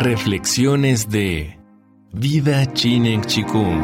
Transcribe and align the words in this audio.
Reflexiones 0.00 1.10
de 1.10 1.58
Vida 2.12 2.72
Chinen 2.72 3.20
Chikung. 3.20 3.82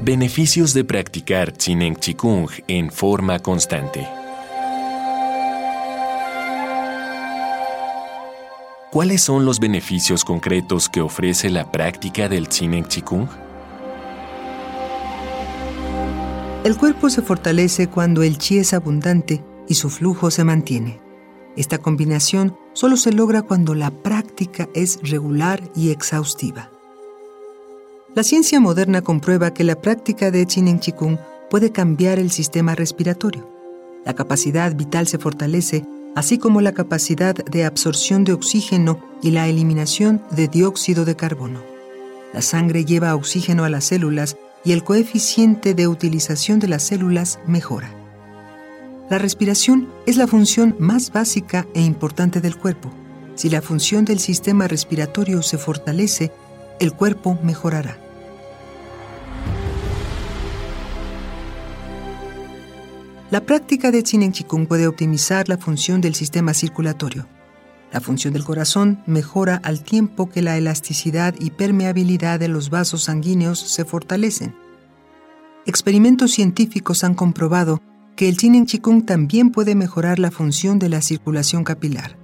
Beneficios 0.00 0.72
de 0.72 0.84
practicar 0.84 1.52
Chinen 1.52 1.94
Chikung 1.96 2.48
en 2.66 2.90
forma 2.90 3.38
constante. 3.40 4.08
¿Cuáles 8.90 9.20
son 9.20 9.44
los 9.44 9.60
beneficios 9.60 10.24
concretos 10.24 10.88
que 10.88 11.02
ofrece 11.02 11.50
la 11.50 11.70
práctica 11.70 12.30
del 12.30 12.48
Chinen 12.48 12.86
Chikung? 12.86 13.28
El 16.66 16.76
cuerpo 16.76 17.10
se 17.10 17.22
fortalece 17.22 17.86
cuando 17.86 18.24
el 18.24 18.38
chi 18.38 18.58
es 18.58 18.74
abundante 18.74 19.40
y 19.68 19.74
su 19.74 19.88
flujo 19.88 20.32
se 20.32 20.42
mantiene. 20.42 20.98
Esta 21.56 21.78
combinación 21.78 22.56
solo 22.72 22.96
se 22.96 23.12
logra 23.12 23.42
cuando 23.42 23.76
la 23.76 23.92
práctica 23.92 24.68
es 24.74 24.98
regular 25.08 25.62
y 25.76 25.90
exhaustiva. 25.90 26.72
La 28.16 28.24
ciencia 28.24 28.58
moderna 28.58 29.00
comprueba 29.02 29.54
que 29.54 29.62
la 29.62 29.80
práctica 29.80 30.32
de 30.32 30.44
Chinen 30.44 30.80
Chikung 30.80 31.18
puede 31.50 31.70
cambiar 31.70 32.18
el 32.18 32.32
sistema 32.32 32.74
respiratorio. 32.74 33.48
La 34.04 34.14
capacidad 34.14 34.74
vital 34.74 35.06
se 35.06 35.18
fortalece, 35.18 35.84
así 36.16 36.36
como 36.36 36.60
la 36.60 36.72
capacidad 36.72 37.36
de 37.36 37.64
absorción 37.64 38.24
de 38.24 38.32
oxígeno 38.32 38.98
y 39.22 39.30
la 39.30 39.46
eliminación 39.46 40.20
de 40.32 40.48
dióxido 40.48 41.04
de 41.04 41.14
carbono. 41.14 41.60
La 42.34 42.42
sangre 42.42 42.84
lleva 42.84 43.14
oxígeno 43.14 43.62
a 43.62 43.70
las 43.70 43.84
células 43.84 44.36
y 44.66 44.72
el 44.72 44.82
coeficiente 44.82 45.74
de 45.74 45.86
utilización 45.86 46.58
de 46.58 46.66
las 46.66 46.82
células 46.82 47.38
mejora. 47.46 47.94
La 49.08 49.16
respiración 49.16 49.88
es 50.06 50.16
la 50.16 50.26
función 50.26 50.74
más 50.80 51.12
básica 51.12 51.68
e 51.72 51.82
importante 51.82 52.40
del 52.40 52.56
cuerpo. 52.56 52.90
Si 53.36 53.48
la 53.48 53.62
función 53.62 54.04
del 54.04 54.18
sistema 54.18 54.66
respiratorio 54.66 55.40
se 55.42 55.56
fortalece, 55.56 56.32
el 56.80 56.92
cuerpo 56.92 57.38
mejorará. 57.44 57.96
La 63.30 63.42
práctica 63.42 63.92
de 63.92 64.02
Chinen 64.02 64.32
Chikung 64.32 64.66
puede 64.66 64.88
optimizar 64.88 65.48
la 65.48 65.58
función 65.58 66.00
del 66.00 66.16
sistema 66.16 66.54
circulatorio. 66.54 67.28
La 67.96 68.02
función 68.02 68.34
del 68.34 68.44
corazón 68.44 69.02
mejora 69.06 69.56
al 69.64 69.82
tiempo 69.82 70.28
que 70.28 70.42
la 70.42 70.58
elasticidad 70.58 71.34
y 71.40 71.48
permeabilidad 71.48 72.38
de 72.38 72.48
los 72.48 72.68
vasos 72.68 73.04
sanguíneos 73.04 73.58
se 73.58 73.86
fortalecen. 73.86 74.54
Experimentos 75.64 76.32
científicos 76.32 77.04
han 77.04 77.14
comprobado 77.14 77.80
que 78.14 78.28
el 78.28 78.36
Chinen 78.36 78.66
Chikung 78.66 79.06
también 79.06 79.50
puede 79.50 79.74
mejorar 79.74 80.18
la 80.18 80.30
función 80.30 80.78
de 80.78 80.90
la 80.90 81.00
circulación 81.00 81.64
capilar. 81.64 82.18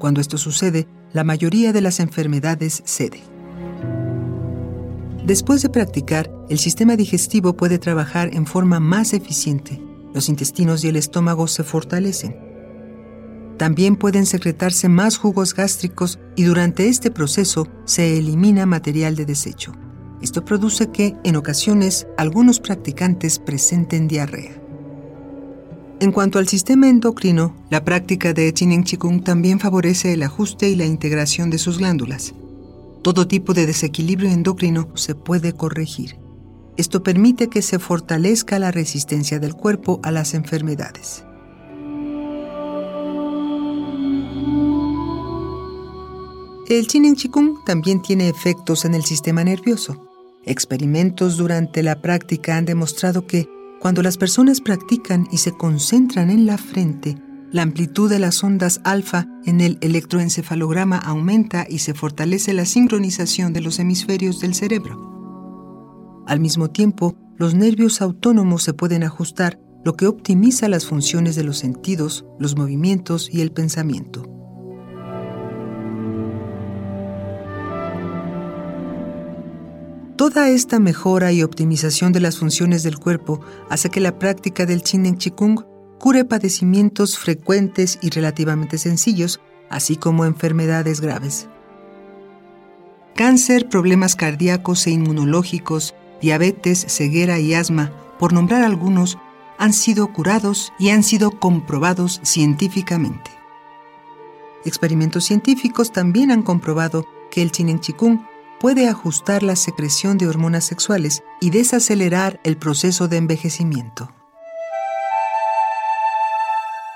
Cuando 0.00 0.20
esto 0.20 0.36
sucede, 0.36 0.88
la 1.12 1.22
mayoría 1.22 1.72
de 1.72 1.80
las 1.80 2.00
enfermedades 2.00 2.82
cede. 2.84 3.20
Después 5.24 5.62
de 5.62 5.68
practicar, 5.68 6.28
el 6.48 6.58
sistema 6.58 6.96
digestivo 6.96 7.56
puede 7.56 7.78
trabajar 7.78 8.34
en 8.34 8.46
forma 8.46 8.80
más 8.80 9.12
eficiente. 9.12 9.80
Los 10.12 10.28
intestinos 10.28 10.82
y 10.82 10.88
el 10.88 10.96
estómago 10.96 11.46
se 11.46 11.62
fortalecen. 11.62 12.53
También 13.56 13.96
pueden 13.96 14.26
secretarse 14.26 14.88
más 14.88 15.16
jugos 15.16 15.54
gástricos 15.54 16.18
y 16.36 16.44
durante 16.44 16.88
este 16.88 17.10
proceso 17.10 17.68
se 17.84 18.18
elimina 18.18 18.66
material 18.66 19.14
de 19.14 19.26
desecho. 19.26 19.72
Esto 20.20 20.44
produce 20.44 20.90
que, 20.90 21.16
en 21.22 21.36
ocasiones, 21.36 22.06
algunos 22.16 22.58
practicantes 22.58 23.38
presenten 23.38 24.08
diarrea. 24.08 24.60
En 26.00 26.10
cuanto 26.10 26.38
al 26.38 26.48
sistema 26.48 26.88
endocrino, 26.88 27.54
la 27.70 27.84
práctica 27.84 28.32
de 28.32 28.52
Chinen 28.52 28.84
Chikung 28.84 29.22
también 29.22 29.60
favorece 29.60 30.12
el 30.12 30.22
ajuste 30.22 30.68
y 30.68 30.74
la 30.74 30.86
integración 30.86 31.50
de 31.50 31.58
sus 31.58 31.78
glándulas. 31.78 32.34
Todo 33.02 33.28
tipo 33.28 33.54
de 33.54 33.66
desequilibrio 33.66 34.30
endocrino 34.30 34.88
se 34.94 35.14
puede 35.14 35.52
corregir. 35.52 36.16
Esto 36.76 37.02
permite 37.02 37.48
que 37.48 37.62
se 37.62 37.78
fortalezca 37.78 38.58
la 38.58 38.72
resistencia 38.72 39.38
del 39.38 39.54
cuerpo 39.54 40.00
a 40.02 40.10
las 40.10 40.34
enfermedades. 40.34 41.24
El 46.66 46.86
Chinen 46.86 47.14
Chikung 47.14 47.62
también 47.66 48.00
tiene 48.00 48.30
efectos 48.30 48.86
en 48.86 48.94
el 48.94 49.04
sistema 49.04 49.44
nervioso. 49.44 50.08
Experimentos 50.44 51.36
durante 51.36 51.82
la 51.82 52.00
práctica 52.00 52.56
han 52.56 52.64
demostrado 52.64 53.26
que 53.26 53.46
cuando 53.82 54.02
las 54.02 54.16
personas 54.16 54.62
practican 54.62 55.28
y 55.30 55.36
se 55.38 55.52
concentran 55.52 56.30
en 56.30 56.46
la 56.46 56.56
frente, 56.56 57.18
la 57.52 57.60
amplitud 57.60 58.08
de 58.08 58.18
las 58.18 58.42
ondas 58.42 58.80
alfa 58.82 59.26
en 59.44 59.60
el 59.60 59.76
electroencefalograma 59.82 60.96
aumenta 60.96 61.66
y 61.68 61.80
se 61.80 61.92
fortalece 61.92 62.54
la 62.54 62.64
sincronización 62.64 63.52
de 63.52 63.60
los 63.60 63.78
hemisferios 63.78 64.40
del 64.40 64.54
cerebro. 64.54 66.24
Al 66.26 66.40
mismo 66.40 66.70
tiempo, 66.70 67.14
los 67.36 67.54
nervios 67.54 68.00
autónomos 68.00 68.62
se 68.62 68.72
pueden 68.72 69.04
ajustar, 69.04 69.60
lo 69.84 69.96
que 69.96 70.06
optimiza 70.06 70.70
las 70.70 70.86
funciones 70.86 71.36
de 71.36 71.44
los 71.44 71.58
sentidos, 71.58 72.24
los 72.38 72.56
movimientos 72.56 73.28
y 73.30 73.42
el 73.42 73.52
pensamiento. 73.52 74.33
Toda 80.16 80.48
esta 80.48 80.78
mejora 80.78 81.32
y 81.32 81.42
optimización 81.42 82.12
de 82.12 82.20
las 82.20 82.38
funciones 82.38 82.84
del 82.84 82.98
cuerpo 82.98 83.40
hace 83.68 83.90
que 83.90 83.98
la 83.98 84.16
práctica 84.16 84.64
del 84.64 84.82
Chinen 84.82 85.18
Chikung 85.18 85.64
cure 85.98 86.24
padecimientos 86.24 87.18
frecuentes 87.18 87.98
y 88.00 88.10
relativamente 88.10 88.78
sencillos, 88.78 89.40
así 89.70 89.96
como 89.96 90.24
enfermedades 90.24 91.00
graves. 91.00 91.48
Cáncer, 93.16 93.68
problemas 93.68 94.14
cardíacos 94.14 94.86
e 94.86 94.92
inmunológicos, 94.92 95.96
diabetes, 96.20 96.84
ceguera 96.88 97.40
y 97.40 97.54
asma, 97.54 97.90
por 98.20 98.32
nombrar 98.32 98.62
algunos, 98.62 99.18
han 99.58 99.72
sido 99.72 100.12
curados 100.12 100.72
y 100.78 100.90
han 100.90 101.02
sido 101.02 101.32
comprobados 101.40 102.20
científicamente. 102.22 103.32
Experimentos 104.64 105.24
científicos 105.24 105.90
también 105.90 106.30
han 106.30 106.42
comprobado 106.42 107.04
que 107.32 107.42
el 107.42 107.50
Chinen 107.50 107.80
Chikung 107.80 108.20
puede 108.60 108.88
ajustar 108.88 109.42
la 109.42 109.56
secreción 109.56 110.18
de 110.18 110.26
hormonas 110.26 110.64
sexuales 110.64 111.22
y 111.40 111.50
desacelerar 111.50 112.40
el 112.44 112.56
proceso 112.56 113.08
de 113.08 113.18
envejecimiento. 113.18 114.10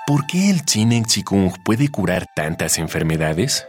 ¿Por 0.07 0.25
qué 0.25 0.49
el 0.49 0.65
Chinen 0.65 1.05
Chikung 1.05 1.53
puede 1.63 1.89
curar 1.89 2.25
tantas 2.35 2.79
enfermedades? 2.79 3.63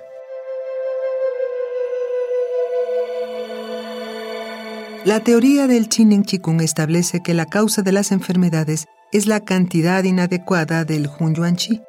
La 5.04 5.20
teoría 5.20 5.66
del 5.66 5.88
Chinen 5.88 6.24
Chikung 6.24 6.60
establece 6.60 7.20
que 7.22 7.34
la 7.34 7.46
causa 7.46 7.82
de 7.82 7.92
las 7.92 8.12
enfermedades 8.12 8.86
es 9.12 9.26
la 9.26 9.40
cantidad 9.40 10.04
inadecuada 10.04 10.84
del 10.84 11.08
Hun 11.18 11.34
Yuan 11.34 11.56
Chi. 11.56 11.82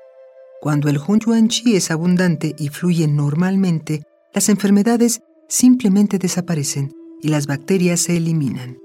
Cuando 0.62 0.90
el 0.90 0.98
Hun 0.98 1.20
Yuan 1.20 1.48
Chi 1.48 1.76
es 1.76 1.92
abundante 1.92 2.56
y 2.58 2.70
fluye 2.70 3.08
normalmente, 3.08 4.04
las 4.34 4.50
enfermedades 4.50 5.22
simplemente 5.52 6.18
desaparecen 6.18 6.94
y 7.22 7.28
las 7.28 7.46
bacterias 7.46 8.00
se 8.00 8.16
eliminan. 8.16 8.80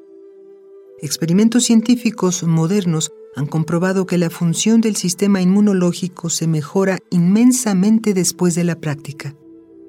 Experimentos 1.00 1.62
científicos 1.62 2.42
modernos 2.42 3.12
han 3.36 3.46
comprobado 3.46 4.04
que 4.04 4.18
la 4.18 4.30
función 4.30 4.80
del 4.80 4.96
sistema 4.96 5.40
inmunológico 5.40 6.28
se 6.28 6.48
mejora 6.48 6.98
inmensamente 7.10 8.14
después 8.14 8.56
de 8.56 8.64
la 8.64 8.80
práctica. 8.80 9.36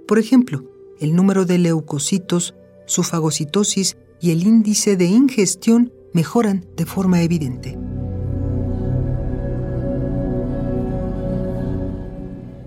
Por 0.08 0.20
ejemplo, 0.20 0.66
el 1.00 1.16
número 1.16 1.46
de 1.46 1.58
leucocitos, 1.58 2.54
su 2.86 3.02
fagocitosis 3.02 3.98
y 4.22 4.30
el 4.30 4.46
índice 4.46 4.98
de 4.98 5.06
ingestión 5.06 5.92
mejoran 6.14 6.64
de 6.76 6.86
forma 6.86 7.24
evidente. 7.24 7.76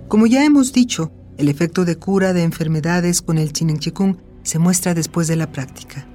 Como 0.09 0.27
ya 0.27 0.43
hemos 0.43 0.73
dicho, 0.73 1.13
el 1.37 1.49
efecto 1.49 1.85
de 1.85 1.97
cura 1.97 2.33
de 2.33 2.43
enfermedades 2.43 3.21
con 3.21 3.37
el 3.37 3.53
Chinen 3.53 3.79
Chikung 3.79 4.17
se 4.43 4.59
muestra 4.59 4.93
después 4.93 5.27
de 5.27 5.35
la 5.35 5.51
práctica. 5.51 6.07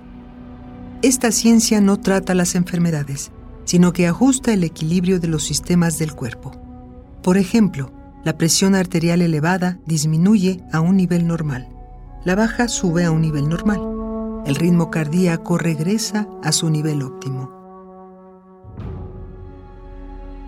Esta 1.03 1.31
ciencia 1.31 1.81
no 1.81 2.01
trata 2.01 2.35
las 2.35 2.55
enfermedades, 2.55 3.31
sino 3.65 3.93
que 3.93 4.07
ajusta 4.07 4.53
el 4.53 4.65
equilibrio 4.65 5.21
de 5.21 5.29
los 5.29 5.45
sistemas 5.45 5.99
del 5.99 6.15
cuerpo. 6.15 6.53
Por 7.23 7.37
ejemplo, 7.37 7.93
la 8.25 8.37
presión 8.39 8.75
arterial 8.75 9.23
elevada 9.23 9.79
disminuye 9.87 10.61
a 10.73 10.81
un 10.81 10.97
nivel 10.97 11.27
normal. 11.27 11.69
La 12.25 12.35
baja 12.35 12.69
sube 12.69 13.05
a 13.05 13.11
un 13.11 13.21
nivel 13.21 13.49
normal. 13.49 13.81
El 14.47 14.57
ritmo 14.57 14.91
cardíaco 14.91 15.59
regresa 15.59 16.29
a 16.43 16.53
su 16.53 16.71
nivel 16.71 17.03
óptimo. 17.03 17.51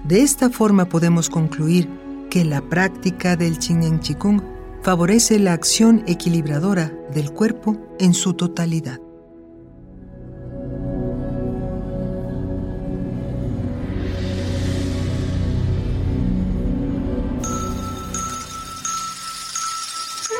De 0.04 0.22
esta 0.22 0.50
forma 0.50 0.86
podemos 0.86 1.28
concluir 1.28 1.88
que 2.30 2.44
la 2.44 2.62
práctica 2.62 3.36
del 3.36 3.58
Chinen 3.58 4.00
Chikung 4.00 4.40
favorece 4.88 5.38
la 5.38 5.52
acción 5.52 6.02
equilibradora 6.06 6.90
del 7.12 7.30
cuerpo 7.30 7.76
en 7.98 8.14
su 8.14 8.32
totalidad. 8.32 8.98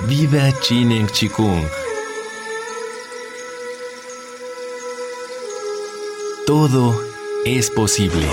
Viva 0.08 0.50
Chinen 0.62 1.08
Chikung. 1.08 1.66
Todo 6.46 6.98
es 7.44 7.68
posible. 7.68 8.24